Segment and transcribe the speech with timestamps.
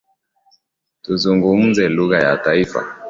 [1.03, 2.81] Tuzungumze lugha ya taifa